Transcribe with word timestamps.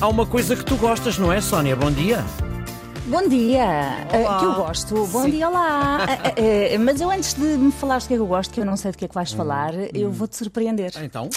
Há 0.00 0.08
uma 0.08 0.26
coisa 0.26 0.54
que 0.54 0.62
tu 0.62 0.76
gostas, 0.76 1.16
não 1.16 1.32
é, 1.32 1.40
Sónia? 1.40 1.74
Bom 1.74 1.90
dia. 1.90 2.22
Bom 3.06 3.26
dia, 3.28 3.64
uh, 4.06 4.38
que 4.38 4.44
eu 4.44 4.54
gosto. 4.54 5.06
Bom 5.06 5.24
Sim. 5.24 5.30
dia 5.30 5.48
lá. 5.48 6.04
Uh, 6.04 6.76
uh, 6.76 6.84
mas 6.84 7.00
eu 7.00 7.10
antes 7.10 7.32
de 7.34 7.40
me 7.40 7.72
falares 7.72 8.04
do 8.04 8.08
que 8.08 8.14
é 8.14 8.16
que 8.18 8.22
eu 8.22 8.26
gosto, 8.26 8.52
que 8.52 8.60
eu 8.60 8.64
não 8.66 8.76
sei 8.76 8.92
do 8.92 8.98
que 8.98 9.06
é 9.06 9.08
que 9.08 9.14
vais 9.14 9.32
falar, 9.32 9.72
eu 9.94 10.12
vou-te 10.12 10.36
surpreender. 10.36 10.92
Então, 11.02 11.30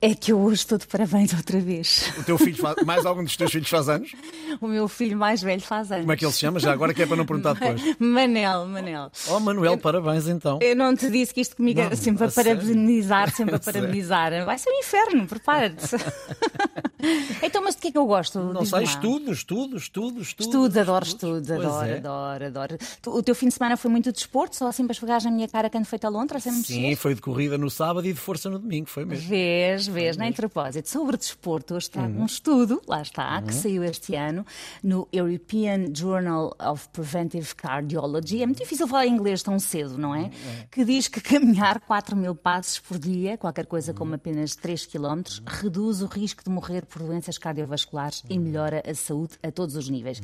É 0.00 0.14
que 0.14 0.32
eu 0.32 0.38
hoje 0.38 0.56
estou 0.56 0.78
de 0.78 0.86
parabéns 0.86 1.34
outra 1.34 1.58
vez. 1.58 2.12
o 2.16 2.22
teu 2.22 2.38
filho 2.38 2.56
faz... 2.56 2.76
mais 2.86 3.04
algum 3.04 3.24
dos 3.24 3.36
teus 3.36 3.50
filhos 3.50 3.68
faz 3.68 3.88
anos? 3.88 4.12
O 4.60 4.68
meu 4.68 4.86
filho 4.86 5.16
mais 5.16 5.42
velho 5.42 5.60
faz 5.62 5.90
anos. 5.90 6.04
Como 6.04 6.12
é 6.12 6.16
que 6.16 6.24
ele 6.24 6.32
se 6.32 6.38
chama? 6.38 6.60
Já 6.60 6.72
agora 6.72 6.94
que 6.94 7.02
é 7.02 7.06
para 7.06 7.16
não 7.16 7.26
perguntar 7.26 7.54
depois. 7.54 7.96
Manel, 7.98 8.66
Manel. 8.66 9.10
Oh, 9.28 9.40
Manuel, 9.40 9.76
parabéns 9.78 10.28
então. 10.28 10.58
Eu 10.62 10.76
não 10.76 10.94
te 10.94 11.10
disse 11.10 11.34
que 11.34 11.40
isto 11.40 11.56
comigo 11.56 11.80
Não, 11.80 11.86
era 11.86 11.96
sempre 11.96 12.24
a 12.24 12.28
a 12.28 12.30
parabenizar, 12.30 13.34
sempre 13.34 13.56
a 13.56 13.58
parabenizar. 13.60 14.44
Vai 14.44 14.58
ser 14.58 14.70
um 14.70 14.78
inferno, 14.78 15.26
prepara-te. 15.26 15.96
então, 17.42 17.62
mas 17.62 17.74
de 17.74 17.80
que 17.82 17.88
é 17.88 17.92
que 17.92 17.98
eu 17.98 18.06
gosto? 18.06 18.38
Não 18.40 18.64
sei, 18.64 18.82
estudo, 18.84 19.32
estudo, 19.32 19.76
estudo, 19.76 20.20
estudo. 20.20 20.44
Estudo, 20.48 20.80
adoro 20.80 21.04
estudos, 21.04 21.48
Pois 21.48 21.60
adoro, 21.64 21.86
é. 21.88 21.96
adoro, 21.96 22.46
adoro. 22.46 22.78
O 23.06 23.22
teu 23.22 23.34
fim 23.34 23.48
de 23.48 23.54
semana 23.54 23.76
foi 23.76 23.90
muito 23.90 24.10
desporto, 24.12 24.56
só 24.56 24.68
assim 24.68 24.84
para 24.84 24.92
esfregares 24.92 25.24
na 25.24 25.30
minha 25.30 25.48
cara 25.48 25.68
quando 25.70 25.84
feito 25.86 26.04
a 26.06 26.08
lontra, 26.10 26.38
sem 26.40 26.52
me 26.52 26.62
Sim, 26.64 26.94
foi 26.96 27.14
de 27.14 27.20
corrida 27.20 27.56
no 27.58 27.70
sábado 27.70 28.06
e 28.06 28.12
de 28.12 28.18
força 28.18 28.48
no 28.50 28.58
domingo, 28.58 28.88
foi 28.88 29.04
mesmo. 29.04 29.28
Vês, 29.28 29.86
vês, 29.86 30.16
nem 30.16 30.30
de 30.30 30.36
propósito. 30.36 30.88
Sobre 30.88 31.16
desporto, 31.16 31.74
hoje 31.74 31.90
trago 31.90 32.14
Uhum. 32.14 32.22
um 32.22 32.26
estudo, 32.26 32.80
lá 32.86 33.02
está, 33.02 33.40
que 33.42 33.54
saiu 33.54 33.82
este 33.84 34.14
ano 34.14 34.44
no 34.82 35.08
European 35.12 35.86
Journal 35.94 36.54
of 36.60 36.88
Preventive 36.90 37.54
Cardiology. 37.54 38.42
É 38.42 38.46
muito 38.46 38.58
difícil 38.62 38.86
falar 38.86 39.06
inglês 39.06 39.42
tão 39.42 39.58
cedo, 39.58 39.98
não 39.98 40.14
é? 40.14 40.30
Que 40.70 40.84
diz 40.84 41.08
que 41.08 41.20
caminhar 41.20 41.80
4 41.80 42.16
mil 42.16 42.34
passos 42.34 42.78
por 42.78 42.98
dia, 42.98 43.36
qualquer 43.36 43.66
coisa 43.66 43.92
Uhum. 43.92 43.98
como 43.98 44.14
apenas 44.14 44.54
3 44.56 44.86
km, 44.86 45.22
reduz 45.46 46.02
o 46.02 46.06
risco 46.06 46.42
de 46.44 46.50
morrer 46.50 46.84
por 46.86 46.93
doenças 47.02 47.38
cardiovasculares 47.38 48.22
e 48.28 48.38
melhora 48.38 48.82
a 48.88 48.94
saúde 48.94 49.34
a 49.42 49.50
todos 49.50 49.76
os 49.76 49.88
níveis. 49.88 50.20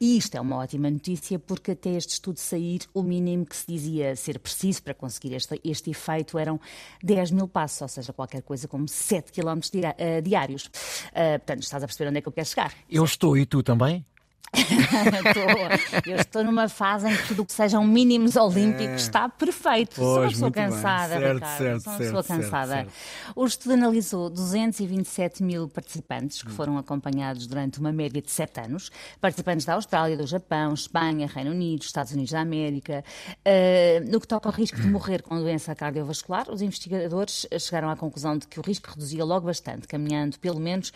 E 0.00 0.16
isto 0.16 0.36
é 0.36 0.40
uma 0.40 0.56
ótima 0.56 0.90
notícia 0.90 1.38
porque 1.38 1.72
até 1.72 1.90
este 1.90 2.10
estudo 2.10 2.38
sair, 2.38 2.80
o 2.92 3.02
mínimo 3.02 3.46
que 3.46 3.56
se 3.56 3.66
dizia 3.66 4.14
ser 4.16 4.38
preciso 4.38 4.82
para 4.82 4.94
conseguir 4.94 5.34
este, 5.34 5.60
este 5.64 5.90
efeito 5.90 6.38
eram 6.38 6.60
10 7.02 7.30
mil 7.30 7.48
passos, 7.48 7.80
ou 7.82 7.88
seja, 7.88 8.12
qualquer 8.12 8.42
coisa 8.42 8.68
como 8.68 8.86
7 8.88 9.32
km 9.32 9.60
dia- 9.72 9.94
eh, 9.98 10.20
diários. 10.20 10.70
Ah, 11.14 11.38
portanto, 11.38 11.62
estás 11.62 11.82
a 11.82 11.86
perceber 11.86 12.08
onde 12.10 12.18
é 12.18 12.20
que 12.22 12.28
eu 12.28 12.32
quero 12.32 12.46
chegar? 12.48 12.72
Eu 12.88 13.04
estou 13.04 13.36
e 13.36 13.46
tu 13.46 13.62
também? 13.62 14.04
Estou- 14.52 16.12
eu 16.12 16.16
estou 16.16 16.44
numa 16.44 16.68
fase 16.68 17.08
em 17.08 17.16
que 17.16 17.28
tudo 17.28 17.42
o 17.42 17.46
que 17.46 17.52
sejam 17.52 17.84
mínimos 17.86 18.34
olímpicos 18.36 19.02
está 19.02 19.28
perfeito. 19.28 19.94
Sou 19.96 20.04
uma 20.04 20.16
É. 20.16 20.20
Pois, 20.22 20.32
pessoa 20.32 20.50
cansada, 20.50 21.08
Certo, 21.18 21.34
Ricardo. 21.34 21.58
certo, 21.58 21.82
Sou 21.82 21.92
uma 21.92 21.98
certo, 21.98 21.98
pessoa 22.16 22.24
cansada. 22.38 22.72
certo. 22.74 22.92
O 23.36 23.46
estudo 23.46 23.72
analisou 23.74 24.28
227 24.30 25.42
mil 25.42 25.68
participantes 25.68 26.40
Hum. 26.42 26.46
que 26.48 26.52
foram 26.52 26.78
acompanhados 26.78 27.46
durante 27.46 27.78
uma 27.78 27.92
média 27.92 28.20
de 28.20 28.30
7 28.30 28.60
anos. 28.60 28.90
Participantes 29.20 29.64
da 29.64 29.74
Austrália, 29.74 30.16
do 30.16 30.26
Japão, 30.26 30.74
Espanha, 30.74 31.26
Reino 31.32 31.52
Unido, 31.52 31.82
Estados 31.82 32.12
Unidos 32.12 32.32
da 32.32 32.40
América. 32.40 33.04
Uh, 33.46 34.10
no 34.10 34.20
que 34.20 34.26
toca 34.26 34.48
ao 34.48 34.52
risco 34.54 34.80
de 34.80 34.86
morrer 34.90 35.22
com 35.22 35.36
doença 35.36 35.74
cardiovascular, 35.76 36.50
os 36.50 36.60
investigadores 36.60 37.46
chegaram 37.58 37.88
à 37.88 37.96
conclusão 37.96 38.36
de 38.36 38.46
que 38.48 38.58
o 38.58 38.62
risco 38.62 38.90
reduzia 38.90 39.24
logo 39.24 39.46
bastante, 39.46 39.86
caminhando 39.86 40.38
pelo 40.38 40.58
menos 40.58 40.92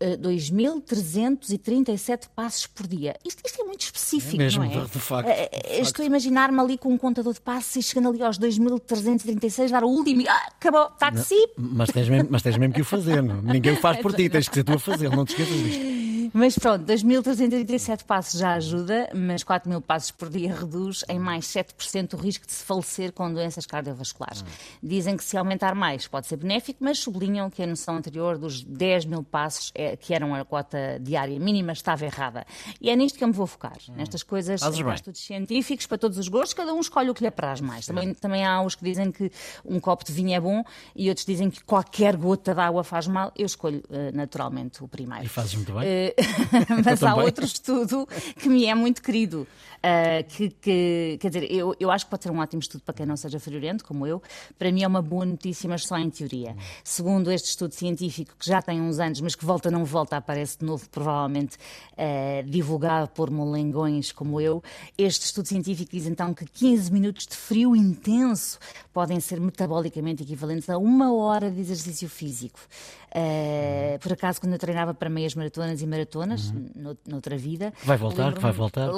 2.337 0.00 2.28
passos 2.34 2.66
por 2.66 2.86
dia. 2.86 3.16
Isto, 3.24 3.40
isto 3.44 3.62
é 3.62 3.64
muito 3.64 3.80
específico, 3.80 4.34
É 4.34 4.38
mesmo, 4.38 4.64
não 4.64 4.70
é? 4.70 4.74
de- 4.84 4.90
de 4.90 4.98
facto, 4.98 5.28
Eh, 5.28 5.48
eh, 5.52 5.58
de 5.58 5.68
facto. 5.68 5.82
Estou 5.82 6.02
a 6.02 6.06
imaginar-me 6.06 6.60
ali 6.60 6.76
com 6.78 6.92
um 6.92 6.98
contador 6.98 7.32
de 7.32 7.40
passos 7.40 7.76
e 7.76 7.82
chegando 7.82 8.08
ali 8.10 8.22
aos 8.22 8.38
2.336, 8.38 9.70
dar 9.70 9.84
o 9.84 9.88
último 9.88 10.20
e 10.22 10.28
ah, 10.28 10.48
acabou, 10.48 10.86
táxi! 10.90 11.34
Mas 11.56 11.90
tens, 11.90 12.08
mesmo, 12.08 12.28
mas 12.30 12.42
tens 12.42 12.56
mesmo 12.58 12.74
que 12.74 12.82
o 12.82 12.84
fazer, 12.84 13.22
não? 13.22 13.40
Ninguém 13.42 13.72
o 13.72 13.76
faz 13.76 13.98
por 13.98 14.12
ti, 14.14 14.28
tens 14.28 14.48
que 14.48 14.54
ser 14.54 14.64
tu 14.64 14.72
a 14.74 14.78
fazer, 14.78 15.08
não 15.10 15.24
te 15.24 15.30
esqueças 15.30 15.56
disto. 15.62 15.96
Mas 16.38 16.58
pronto, 16.58 16.84
2.337 16.84 18.04
passos 18.04 18.38
já 18.38 18.52
ajuda, 18.52 19.08
mas 19.14 19.42
4 19.42 19.70
mil 19.70 19.80
passos 19.80 20.10
por 20.10 20.28
dia 20.28 20.54
reduz 20.54 21.02
em 21.08 21.18
mais 21.18 21.46
7% 21.46 22.12
o 22.12 22.16
risco 22.18 22.46
de 22.46 22.52
se 22.52 22.62
falecer 22.62 23.10
com 23.10 23.32
doenças 23.32 23.64
cardiovasculares. 23.64 24.44
Dizem 24.82 25.16
que 25.16 25.24
se 25.24 25.34
aumentar 25.38 25.74
mais 25.74 26.06
pode 26.06 26.26
ser 26.26 26.36
benéfico, 26.36 26.84
mas 26.84 26.98
sublinham 26.98 27.48
que 27.48 27.62
a 27.62 27.66
noção 27.66 27.96
anterior 27.96 28.36
dos 28.36 28.62
10 28.62 29.06
mil 29.06 29.22
passos, 29.22 29.72
é, 29.74 29.96
que 29.96 30.12
eram 30.12 30.34
a 30.34 30.44
cota 30.44 31.00
diária 31.00 31.40
mínima, 31.40 31.72
estava 31.72 32.04
errada. 32.04 32.44
E 32.82 32.90
é 32.90 32.96
nisto 32.96 33.16
que 33.16 33.24
eu 33.24 33.28
me 33.28 33.34
vou 33.34 33.46
focar, 33.46 33.78
nestas 33.96 34.22
coisas, 34.22 34.62
estudos 34.96 35.22
científicos 35.22 35.86
para 35.86 35.96
todos 35.96 36.18
os 36.18 36.28
gostos, 36.28 36.52
cada 36.52 36.74
um 36.74 36.80
escolhe 36.80 37.08
o 37.08 37.14
que 37.14 37.22
lhe 37.22 37.28
apraz 37.28 37.62
mais. 37.62 37.86
Também, 37.86 38.12
também 38.12 38.44
há 38.44 38.60
os 38.60 38.74
que 38.74 38.84
dizem 38.84 39.10
que 39.10 39.32
um 39.64 39.80
copo 39.80 40.04
de 40.04 40.12
vinho 40.12 40.34
é 40.34 40.40
bom 40.40 40.62
e 40.94 41.08
outros 41.08 41.24
dizem 41.24 41.48
que 41.48 41.64
qualquer 41.64 42.14
gota 42.14 42.52
de 42.52 42.60
água 42.60 42.84
faz 42.84 43.06
mal. 43.06 43.32
Eu 43.34 43.46
escolho 43.46 43.82
eh, 43.88 44.12
naturalmente 44.12 44.84
o 44.84 44.88
primeiro. 44.88 45.24
E 45.24 45.28
fazes 45.28 45.54
muito 45.54 45.72
bem. 45.72 46.12
Mas 46.84 47.02
há 47.02 47.14
outro 47.14 47.44
estudo 47.44 48.06
que 48.38 48.48
me 48.48 48.66
é 48.66 48.74
muito 48.74 49.02
querido. 49.02 49.46
ah, 49.82 50.22
que, 50.22 50.50
que- 50.50 51.18
quer 51.20 51.28
dizer, 51.28 51.52
eu, 51.52 51.74
eu 51.78 51.90
acho 51.90 52.04
que 52.06 52.10
pode 52.10 52.22
ser 52.24 52.30
um 52.30 52.38
ótimo 52.38 52.60
estudo 52.60 52.82
para 52.82 52.94
quem 52.94 53.06
não 53.06 53.16
seja 53.16 53.38
friorento, 53.38 53.84
como 53.84 54.06
eu. 54.06 54.22
Para 54.58 54.72
mim 54.72 54.82
é 54.82 54.86
uma 54.88 55.02
boa 55.02 55.24
notícia, 55.24 55.68
mas 55.68 55.84
só 55.86 55.96
em 55.98 56.10
teoria. 56.10 56.56
Segundo 56.82 57.30
este 57.30 57.48
estudo 57.50 57.72
científico, 57.74 58.34
que 58.38 58.46
já 58.46 58.60
tem 58.62 58.80
uns 58.80 58.98
anos, 58.98 59.20
mas 59.20 59.34
que 59.34 59.44
volta 59.44 59.70
não 59.70 59.84
volta, 59.84 60.16
aparece 60.16 60.58
de 60.58 60.64
novo, 60.64 60.88
provavelmente 60.90 61.56
ah, 61.96 62.42
divulgado 62.44 63.08
por 63.10 63.30
molengões 63.30 64.10
como 64.12 64.40
eu, 64.40 64.62
este 64.98 65.26
estudo 65.26 65.46
científico 65.46 65.90
diz 65.92 66.06
então 66.06 66.32
que 66.34 66.44
15 66.46 66.92
minutos 66.92 67.26
de 67.26 67.36
frio 67.36 67.74
intenso 67.76 68.58
podem 68.92 69.20
ser 69.20 69.40
metabolicamente 69.40 70.22
equivalentes 70.22 70.68
a 70.70 70.78
uma 70.78 71.14
hora 71.14 71.50
de 71.50 71.60
exercício 71.60 72.08
físico. 72.08 72.58
Ah, 73.14 73.98
por 74.00 74.12
acaso, 74.12 74.40
quando 74.40 74.52
eu 74.54 74.58
treinava 74.58 74.92
para 74.92 75.08
meias 75.08 75.34
maratonas 75.34 75.80
e 75.80 75.86
maratonas, 75.86 76.06
no- 76.24 76.96
noutra 77.06 77.36
vida. 77.36 77.72
Vai 77.84 77.96
voltar, 77.96 78.32
que 78.34 78.40
vai 78.40 78.52
voltar, 78.52 78.88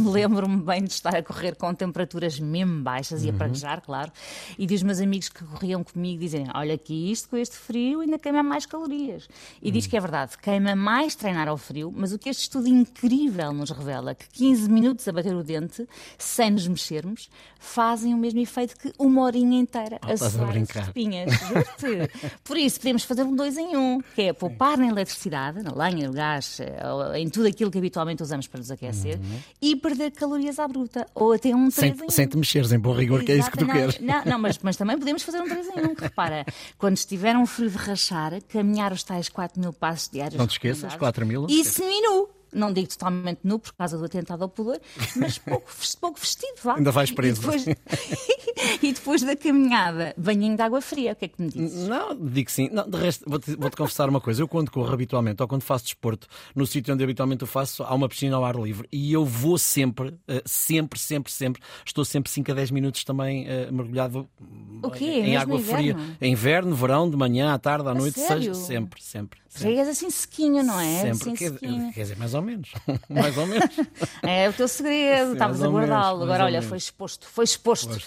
Lembro-me 0.00 0.62
bem 0.62 0.84
de 0.84 0.92
estar 0.92 1.14
a 1.16 1.22
correr 1.22 1.56
com 1.56 1.74
temperaturas 1.74 2.38
mesmo 2.38 2.82
baixas 2.82 3.24
e 3.24 3.28
a 3.28 3.32
Uhum. 3.32 3.38
praguejar, 3.38 3.80
claro, 3.82 4.12
e 4.58 4.66
dos 4.66 4.82
meus 4.82 5.00
amigos 5.00 5.28
que 5.28 5.44
corriam 5.44 5.82
comigo 5.82 6.20
dizerem: 6.20 6.46
Olha, 6.54 6.74
aqui 6.74 7.10
isto 7.10 7.28
com 7.28 7.36
este 7.36 7.56
frio 7.56 8.00
ainda 8.00 8.18
queima 8.18 8.42
mais 8.42 8.64
calorias. 8.66 9.28
E 9.60 9.66
Uhum. 9.66 9.72
diz 9.72 9.86
que 9.86 9.96
é 9.96 10.00
verdade, 10.00 10.38
queima 10.38 10.74
mais 10.76 11.14
treinar 11.14 11.48
ao 11.48 11.56
frio, 11.56 11.92
mas 11.94 12.12
o 12.12 12.18
que 12.18 12.28
este 12.28 12.42
estudo 12.42 12.68
incrível 12.68 13.52
nos 13.52 13.70
revela 13.70 14.14
que 14.14 14.28
15 14.28 14.70
minutos 14.70 15.06
a 15.08 15.12
bater 15.12 15.34
o 15.34 15.42
dente, 15.42 15.86
sem 16.18 16.50
nos 16.50 16.66
mexermos, 16.68 17.28
fazem 17.58 18.14
o 18.14 18.16
mesmo 18.18 18.40
efeito 18.40 18.76
que 18.78 18.92
uma 18.98 19.22
horinha 19.22 19.58
inteira 19.58 19.96
estás 19.96 20.22
a 20.22 20.30
suar 20.30 20.56
as 20.56 20.86
espinhas. 20.88 21.30
Por 22.44 22.56
isso, 22.56 22.78
podemos 22.80 23.04
fazer 23.04 23.22
um 23.24 23.34
dois 23.34 23.56
em 23.56 23.76
um, 23.76 24.00
que 24.14 24.22
é 24.22 24.32
poupar 24.32 24.76
na 24.78 24.86
eletricidade, 24.86 25.62
na 25.62 25.72
lenha, 25.74 26.06
no 26.08 26.12
gás, 26.14 26.53
eh, 26.60 27.18
em 27.18 27.28
tudo 27.28 27.46
aquilo 27.48 27.70
que 27.70 27.78
habitualmente 27.78 28.22
usamos 28.22 28.46
para 28.46 28.58
nos 28.58 28.70
aquecer, 28.70 29.18
e 29.60 29.74
perder 29.76 30.10
calorias 30.12 30.58
à 30.58 30.68
bruta. 30.68 31.06
Ou 31.14 31.32
até 31.32 31.48
um 31.54 31.64
Uhum. 31.64 31.70
Sem, 31.70 31.92
três 31.94 32.12
em 32.12 32.14
sem 32.14 32.28
te 32.28 32.36
mexeres, 32.36 32.72
em 32.72 32.78
bom 32.78 32.92
rigor, 32.94 33.24
que 33.24 33.32
é 33.32 33.36
isso 33.36 33.50
que 33.50 33.58
tu 33.58 33.64
Exato, 33.64 33.78
não, 33.78 33.90
queres. 33.90 34.00
Não, 34.00 34.24
não, 34.32 34.38
mas, 34.38 34.58
mas 34.62 34.76
também 34.76 34.98
podemos 34.98 35.22
fazer 35.22 35.40
um 35.40 35.48
3 35.48 35.66
em 35.68 35.80
1, 35.90 35.94
que 35.94 36.02
repara, 36.02 36.44
quando 36.78 36.96
estiver 36.96 37.36
um 37.36 37.46
frio 37.46 37.70
de 37.70 37.76
rachar, 37.76 38.32
caminhar 38.48 38.92
os 38.92 39.02
tais 39.02 39.28
4 39.28 39.60
mil 39.60 39.72
passos 39.72 40.08
diários. 40.10 40.38
Não 40.38 40.46
te 40.46 40.52
esqueças, 40.52 40.92
recomendados, 40.92 40.98
4 40.98 41.26
mil, 41.26 41.46
E 41.48 41.60
esqueças. 41.60 41.74
seminu. 41.74 42.28
Não 42.54 42.72
digo 42.72 42.88
totalmente 42.88 43.40
nu 43.44 43.58
por 43.58 43.72
causa 43.72 43.98
do 43.98 44.04
atentado 44.04 44.42
ao 44.42 44.48
pudor, 44.48 44.80
mas 45.16 45.38
pouco, 45.38 45.70
pouco 46.00 46.20
vestido, 46.20 46.54
vá. 46.62 46.76
Ainda 46.76 46.90
vais 46.90 47.10
preso. 47.10 47.40
E 47.40 47.44
depois, 47.44 47.64
e 48.82 48.92
depois 48.92 49.22
da 49.22 49.36
caminhada, 49.36 50.14
banhinho 50.16 50.56
de 50.56 50.62
água 50.62 50.80
fria, 50.80 51.12
o 51.12 51.16
que 51.16 51.24
é 51.24 51.28
que 51.28 51.40
me 51.42 51.48
dizes? 51.48 51.88
Não, 51.88 52.16
digo 52.16 52.50
sim. 52.50 52.68
Não, 52.72 52.88
de 52.88 52.96
resto, 52.96 53.24
vou-te 53.28 53.54
vou-te 53.56 53.76
confessar 53.76 54.08
uma 54.08 54.20
coisa. 54.20 54.42
Eu, 54.42 54.48
quando 54.48 54.70
corro 54.70 54.92
habitualmente, 54.92 55.42
ou 55.42 55.48
quando 55.48 55.62
faço 55.62 55.84
desporto, 55.84 56.26
no 56.54 56.66
sítio 56.66 56.94
onde 56.94 57.02
habitualmente 57.02 57.42
eu 57.42 57.48
faço, 57.48 57.82
há 57.82 57.94
uma 57.94 58.08
piscina 58.08 58.36
ao 58.36 58.44
ar 58.44 58.56
livre. 58.56 58.88
E 58.92 59.12
eu 59.12 59.24
vou 59.24 59.58
sempre, 59.58 60.14
eh, 60.28 60.42
sempre, 60.44 60.98
sempre, 60.98 61.32
sempre. 61.32 61.62
Estou 61.84 62.04
sempre 62.04 62.30
5 62.30 62.50
a 62.52 62.54
10 62.54 62.70
minutos 62.70 63.04
também 63.04 63.46
eh, 63.48 63.70
mergulhado 63.70 64.28
O 64.82 64.94
em 65.04 65.36
água 65.36 65.58
fria. 65.58 65.92
inverno? 65.92 66.16
Em 66.20 66.32
inverno, 66.32 66.74
verão, 66.74 67.10
de 67.10 67.16
manhã, 67.16 67.52
à 67.52 67.58
tarde, 67.58 67.88
à 67.88 67.94
noite, 67.94 68.18
seja 68.20 68.54
sempre, 68.54 69.02
sempre. 69.02 69.43
Chegas 69.56 69.88
assim 69.88 70.10
sequinho, 70.10 70.62
não 70.62 70.78
é? 70.80 71.00
Sempre. 71.00 71.10
Assim 71.10 71.34
Quer, 71.34 71.52
sequinho. 71.52 71.92
quer 71.92 72.02
dizer, 72.02 72.16
mais 72.16 72.34
ou 72.34 72.42
menos. 72.42 72.72
mais 73.08 73.36
ou 73.38 73.46
menos. 73.46 73.64
É 74.22 74.48
o 74.48 74.52
teu 74.54 74.66
segredo, 74.66 75.32
estavas 75.34 75.62
a 75.62 75.68
guardá-lo. 75.68 76.22
Agora, 76.24 76.44
olha, 76.44 76.62
foi 76.62 76.78
exposto, 76.78 77.26
foi 77.28 77.44
exposto. 77.44 77.90
Uhum. 77.92 77.98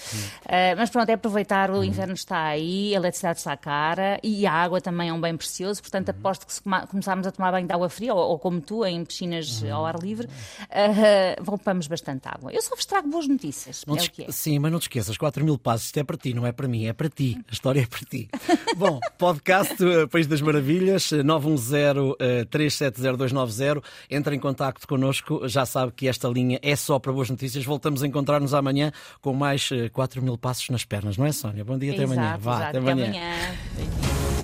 Ah, 0.45 0.73
mas 0.75 0.89
pronto, 0.89 1.07
é 1.09 1.13
aproveitar, 1.13 1.69
o 1.71 1.83
inverno 1.83 2.13
está 2.15 2.44
aí, 2.47 2.94
a 2.94 2.97
eletricidade 2.97 3.38
está 3.39 3.55
cara 3.55 4.19
e 4.23 4.45
a 4.47 4.51
água 4.51 4.81
também 4.81 5.09
é 5.09 5.13
um 5.13 5.21
bem 5.21 5.38
precioso, 5.38 5.81
portanto 5.81 6.09
Uhum. 6.09 6.15
aposto 6.19 6.45
que 6.47 6.53
se 6.53 6.61
começarmos 6.89 7.27
a 7.27 7.31
tomar 7.31 7.51
banho 7.51 7.67
de 7.67 7.73
água 7.73 7.88
fria, 7.89 8.13
ou, 8.15 8.31
ou 8.31 8.39
como 8.39 8.59
tu, 8.61 8.83
em 8.85 9.05
piscinas 9.05 9.61
Uhum. 9.61 9.73
ao 9.75 9.85
ar 9.85 9.99
livre, 9.99 10.27
ah, 10.71 11.41
poupamos 11.44 11.88
bastante 11.88 12.27
água. 12.27 12.51
Eu 12.51 12.61
só 12.61 12.75
vos 12.75 12.85
trago 12.85 13.07
boas 13.07 13.27
notícias, 13.27 13.83
Não 13.85 13.95
é 13.95 13.99
te 13.99 14.11
que 14.11 14.23
é. 14.23 14.31
Sim, 14.31 14.59
mas 14.59 14.71
não 14.71 14.79
te 14.79 14.83
esqueças, 14.83 15.17
4 15.17 15.44
mil 15.45 15.57
passos, 15.57 15.88
isto 15.88 15.99
é 15.99 16.03
para 16.03 16.17
ti, 16.17 16.33
não 16.33 16.45
é 16.45 16.51
para 16.51 16.67
mim, 16.67 16.85
é 16.88 16.94
para 16.94 17.09
ti. 17.09 17.39
A 17.47 17.53
história 17.53 17.81
é 17.81 17.85
para 17.85 17.99
ti. 17.99 18.27
Bom, 18.75 18.99
podcast 19.17 19.75
eh, 19.83 20.07
País 20.07 20.25
das 20.27 20.41
Maravilhas, 20.41 21.11
eh, 21.11 21.23
910-370-290. 21.39 23.83
Entra 24.09 24.35
em 24.35 24.39
contacto 24.39 24.87
connosco, 24.87 25.47
já 25.47 25.65
sabe 25.65 25.91
que 25.93 26.07
esta 26.07 26.27
linha 26.27 26.59
é 26.61 26.75
só 26.75 26.99
para 26.99 27.11
boas 27.11 27.29
notícias. 27.29 27.63
Voltamos 27.65 28.03
a 28.03 28.07
encontrar-nos 28.07 28.53
amanhã 28.53 28.91
com 29.21 29.33
mais 29.33 29.69
eh, 29.71 29.89
4 29.89 30.21
mil 30.21 30.37
passos 30.37 30.69
nas 30.69 30.85
pernas, 30.85 31.17
não 31.17 31.25
é, 31.25 31.31
Sónia? 31.31 31.63
Bom 31.63 31.77
dia, 31.77 31.93
até 31.93 32.03
amanhã. 32.03 32.21
Exato, 32.21 32.39
Vá, 32.43 32.51
exato. 32.55 32.69
até 32.69 32.77
Até 32.79 32.91
amanhã. 32.91 33.07
amanhã. 33.07 33.55
Beijinhos. 33.75 34.06